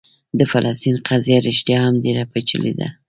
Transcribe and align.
د 0.39 0.41
فلسطین 0.51 0.95
قضیه 1.07 1.37
رښتیا 1.47 1.77
هم 1.85 1.95
ډېره 2.03 2.23
پېچلې 2.31 2.73
ده. 2.79 2.87